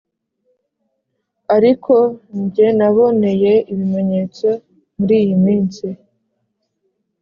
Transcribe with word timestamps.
ariko 1.55 1.93
njye 2.41 2.67
naboneye 2.77 3.53
ibimenyetso 3.73 4.47
muri 4.97 5.15
iyi 5.23 5.35
minsi. 5.45 5.85